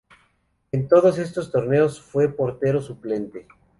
[0.71, 3.47] En todos estos torneos fue portero suplente.